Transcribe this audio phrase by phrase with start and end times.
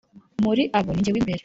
[0.43, 1.39] muri abo ni jye w imbere